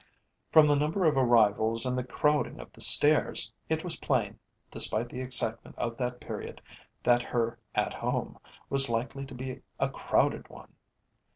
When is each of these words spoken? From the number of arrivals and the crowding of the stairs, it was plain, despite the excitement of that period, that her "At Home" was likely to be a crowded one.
From 0.51 0.65
the 0.67 0.73
number 0.75 1.05
of 1.05 1.15
arrivals 1.15 1.85
and 1.85 1.95
the 1.95 2.03
crowding 2.03 2.59
of 2.59 2.73
the 2.73 2.81
stairs, 2.81 3.53
it 3.69 3.83
was 3.83 3.99
plain, 3.99 4.39
despite 4.71 5.09
the 5.09 5.21
excitement 5.21 5.77
of 5.77 5.95
that 5.97 6.19
period, 6.19 6.59
that 7.03 7.21
her 7.21 7.59
"At 7.75 7.93
Home" 7.93 8.39
was 8.67 8.89
likely 8.89 9.27
to 9.27 9.35
be 9.35 9.61
a 9.79 9.89
crowded 9.89 10.49
one. 10.49 10.73